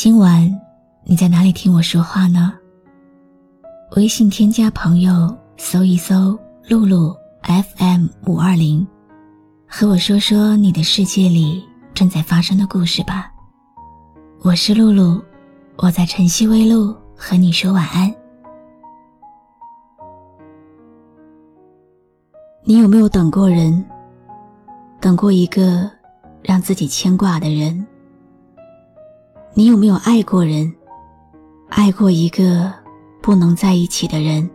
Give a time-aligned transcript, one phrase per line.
[0.00, 0.48] 今晚
[1.02, 2.54] 你在哪里听我说话呢？
[3.96, 6.38] 微信添加朋友，搜一搜
[6.70, 7.12] “露露
[7.42, 8.86] FM 五二零”，
[9.66, 13.32] 和我说说你的世界里正在发生的故事吧。
[14.42, 15.20] 我是露露，
[15.78, 18.14] 我在晨曦微露和你说晚安。
[22.62, 23.84] 你有没有等过人？
[25.00, 25.90] 等过一个
[26.40, 27.84] 让自己牵挂的人？
[29.54, 30.72] 你有没有爱过人？
[31.68, 32.72] 爱过一个
[33.20, 34.48] 不能在一起的人？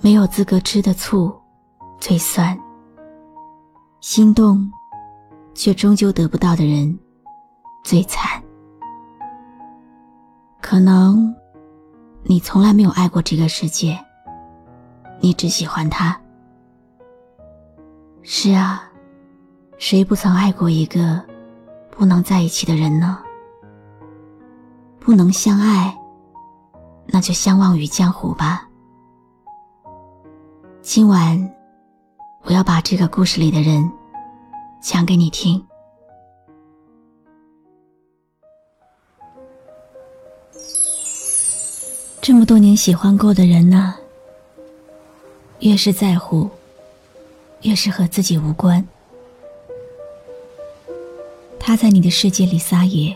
[0.00, 1.34] 没有资格吃的醋
[1.98, 2.58] 最酸，
[4.00, 4.70] 心动
[5.54, 6.96] 却终究得不到的人
[7.82, 8.40] 最惨。
[10.60, 11.34] 可能
[12.22, 13.98] 你从来没有爱过这个世界，
[15.20, 16.20] 你只喜欢他。
[18.22, 18.82] 是啊，
[19.78, 21.24] 谁不曾爱过一个？
[21.98, 23.18] 不能在一起的人呢？
[25.00, 25.92] 不能相爱，
[27.06, 28.68] 那就相忘于江湖吧。
[30.80, 31.52] 今晚，
[32.44, 33.90] 我要把这个故事里的人
[34.80, 35.60] 讲给你听。
[42.22, 43.96] 这么多年喜欢过的人呢，
[45.58, 46.48] 越是在乎，
[47.62, 48.86] 越是和自己无关。
[51.68, 53.14] 他在你的世界里撒野，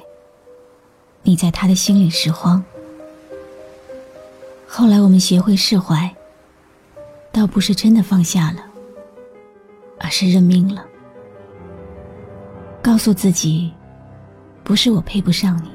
[1.22, 2.62] 你在他的心里拾荒。
[4.68, 6.14] 后来我们学会释怀，
[7.32, 8.62] 倒不是真的放下了，
[9.98, 10.84] 而是认命了。
[12.82, 13.72] 告诉自己，
[14.62, 15.70] 不是我配不上你，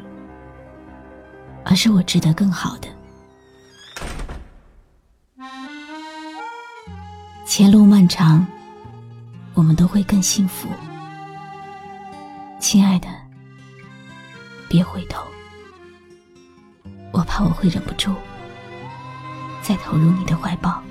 [1.66, 2.88] 而是我值得更好的。
[7.44, 8.46] 前路漫长，
[9.56, 10.69] 我们都会更幸福。
[12.59, 13.07] 亲爱的，
[14.68, 15.23] 别回头，
[17.13, 18.13] 我怕我会忍不住
[19.62, 20.81] 再投入你的怀抱。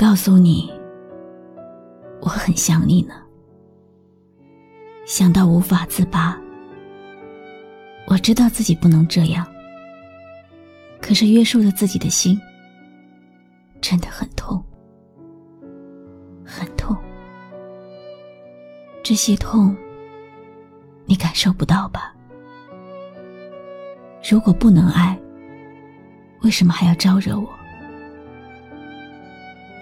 [0.00, 0.72] 告诉你，
[2.22, 3.12] 我很想你呢？
[5.04, 6.40] 想到无法自拔。
[8.06, 9.46] 我知道自己不能这样，
[11.02, 12.40] 可是约束着自己的心，
[13.82, 14.64] 真的很痛，
[16.46, 16.96] 很痛。
[19.04, 19.76] 这些痛，
[21.04, 22.16] 你感受不到吧？
[24.30, 25.20] 如果不能爱，
[26.40, 27.46] 为什么还要招惹我？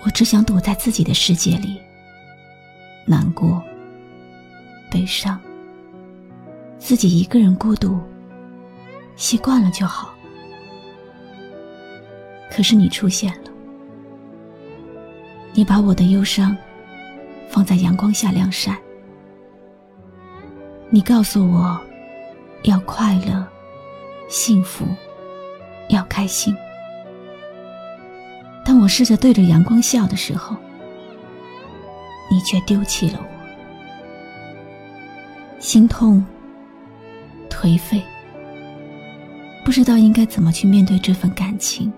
[0.04, 1.81] 我只想躲在自己的世界里，
[3.05, 3.62] 难过、
[4.90, 5.38] 悲伤，
[6.78, 7.99] 自己一个人孤独，
[9.17, 10.14] 习惯了就好。
[12.50, 13.50] 可是你出现了，
[15.52, 16.56] 你把我的忧伤
[17.49, 18.78] 放在阳光下晾晒，
[20.90, 21.78] 你告诉我，
[22.62, 23.46] 要快乐、
[24.28, 24.87] 幸福，
[25.88, 26.56] 要开心。
[28.78, 30.56] 当我试着对着阳光笑的时候，
[32.30, 33.26] 你却丢弃了我，
[35.58, 36.25] 心痛、
[37.50, 38.00] 颓废，
[39.64, 41.92] 不知道应该怎么去面对这份感情。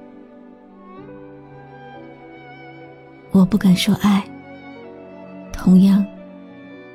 [3.31, 4.27] 我不敢说爱，
[5.53, 6.03] 同样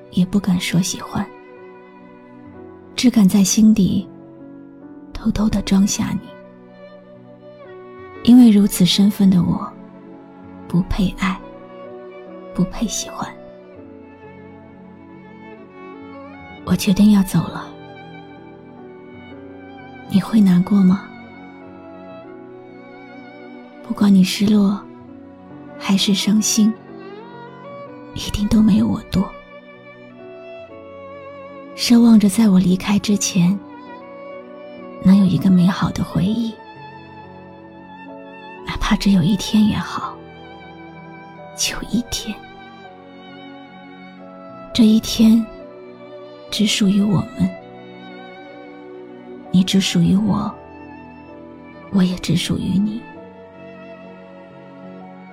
[0.10, 1.24] 也不敢说喜欢，
[2.96, 4.10] 只敢在心底
[5.14, 6.22] 偷偷的装下你。
[8.24, 9.72] 因为如此身份的我，
[10.68, 11.40] 不配爱，
[12.54, 13.28] 不配喜欢。
[16.66, 17.68] 我决定要走了，
[20.10, 21.08] 你会难过吗？
[23.88, 24.82] 不管你失落，
[25.78, 26.74] 还是伤心，
[28.16, 29.24] 一定都没有我多。
[31.76, 33.58] 奢望着在我离开之前，
[35.04, 36.52] 能有一个美好的回忆，
[38.66, 40.15] 哪怕只有一天也好，
[41.56, 42.36] 就一天。
[44.74, 45.46] 这一天。
[46.52, 47.50] 只属于我们，
[49.52, 50.50] 你只属于我，
[51.92, 53.02] 我也只属于你。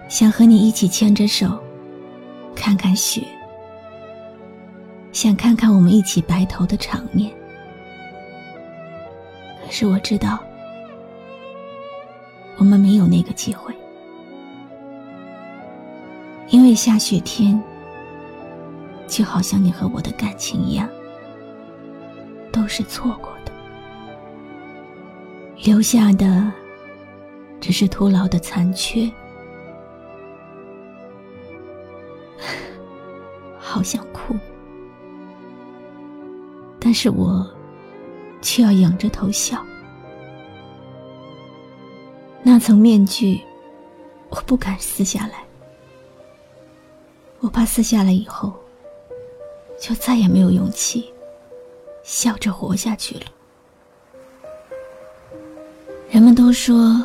[0.09, 1.63] 想和你一起牵着手，
[2.57, 3.25] 看看雪，
[5.13, 7.31] 想看看我们一起白头的场面。
[9.65, 10.41] 可是我知道，
[12.57, 13.73] 我们没有那个机会，
[16.52, 17.58] 因为下雪天，
[19.08, 20.87] 就好像你和我的感情一样。
[22.52, 23.52] 都是错过的，
[25.64, 26.52] 留下的
[27.58, 29.10] 只是徒劳的残缺。
[33.58, 34.37] 好想哭，
[36.78, 37.50] 但是我
[38.43, 39.64] 却要仰着头笑。
[42.43, 43.40] 那层面具，
[44.28, 45.43] 我不敢撕下来，
[47.43, 48.53] 我怕撕下来以后，
[49.81, 51.12] 就再也没有勇气。
[52.05, 53.23] 笑着活下去了。
[56.09, 57.05] 人们都说，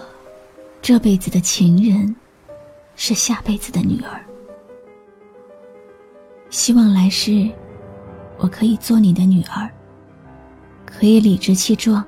[0.82, 2.16] 这辈子的情人
[2.96, 4.24] 是下辈子的女儿。
[6.50, 7.50] 希望来世，
[8.38, 9.70] 我可以做你的女儿，
[10.86, 12.04] 可以理直气壮，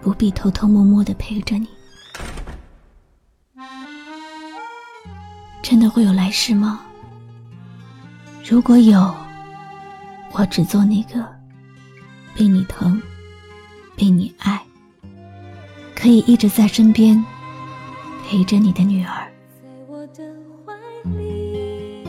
[0.00, 1.68] 不必偷偷摸摸的陪着你。
[5.62, 6.86] 真的会有来世吗？
[8.50, 9.14] 如果有，
[10.32, 11.22] 我只做那个。
[12.34, 13.02] 被你疼，
[13.94, 14.58] 被你爱，
[15.94, 17.22] 可以一直在身边
[18.24, 19.30] 陪着你的女儿。
[19.60, 20.22] 在我的
[20.64, 20.72] 怀
[21.10, 22.08] 里，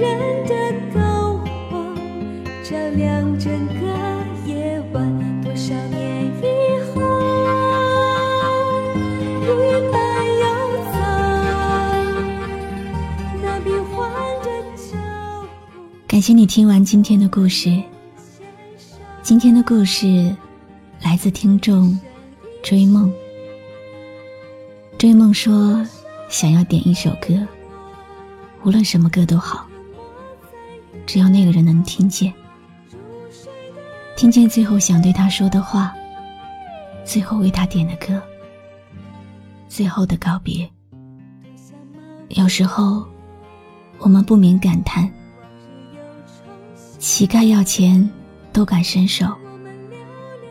[0.00, 0.54] 人的
[0.94, 1.92] 篝火
[2.62, 3.82] 照亮整个
[4.46, 7.02] 夜晚，多少年以后
[16.06, 17.82] 感谢你听完今天的故事。
[19.22, 20.34] 今天的故事
[21.02, 21.98] 来自听众
[22.62, 23.12] 追梦。
[24.96, 25.84] 追梦说
[26.28, 27.34] 想要点一首歌，
[28.64, 29.67] 无论什么歌都好，
[31.08, 32.30] 只要那个人能听见，
[34.14, 35.94] 听见最后想对他说的话，
[37.02, 38.22] 最后为他点的歌，
[39.70, 40.70] 最后的告别。
[42.28, 43.08] 有时候，
[43.98, 45.10] 我们不免感叹。
[46.98, 48.06] 乞丐要钱
[48.52, 49.34] 都敢伸手，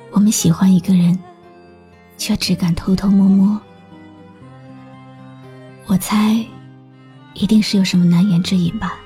[0.10, 1.18] 我们喜欢一个人，
[2.18, 3.62] 却只敢偷偷摸摸。
[5.86, 6.44] 我猜，
[7.36, 8.98] 一定是有什么难言之隐吧。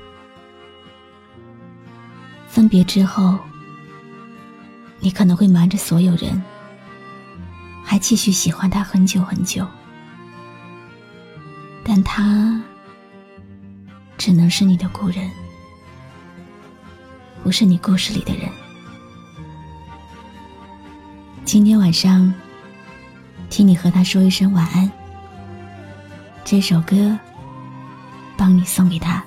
[2.52, 3.40] 分别之后，
[5.00, 6.44] 你可能会瞒着所有人，
[7.82, 9.66] 还继续喜欢他很久很久，
[11.82, 12.62] 但他
[14.18, 15.32] 只能是你的故人。
[17.42, 18.50] 不是你故事里的人。
[21.46, 22.34] 今天晚上，
[23.50, 24.92] 替你和他说一声晚安。
[26.44, 27.18] 这首歌，
[28.36, 29.24] 帮你送给他。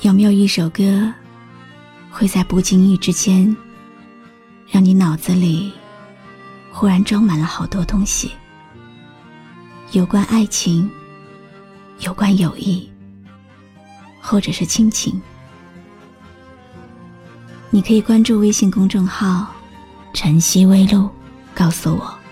[0.00, 1.10] 有没有一首歌，
[2.10, 3.56] 会在不经意之间，
[4.68, 5.72] 让你脑子里
[6.70, 8.30] 忽然装满了好多东西？
[9.92, 10.90] 有关爱情，
[12.00, 12.86] 有关友谊，
[14.20, 15.20] 或者是亲情。
[17.70, 19.46] 你可以关注微信公众号
[20.12, 21.08] “晨曦微露”，
[21.56, 22.23] 告诉我。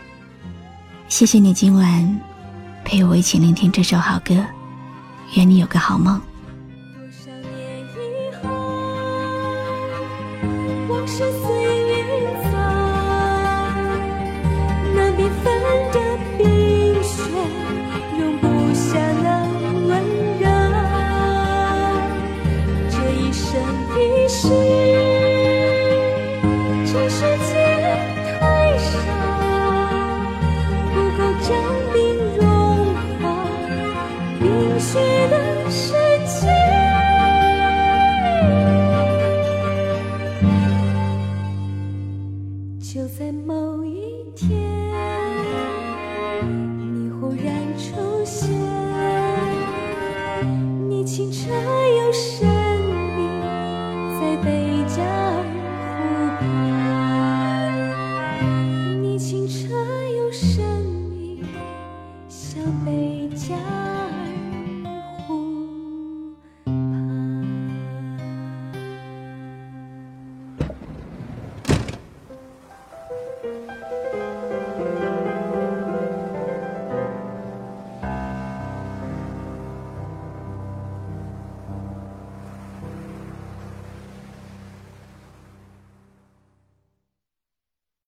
[1.13, 2.21] 谢谢你今晚
[2.87, 4.35] 陪我一起聆听这首好歌，
[5.35, 6.19] 愿你有个好梦。
[44.49, 44.72] 天，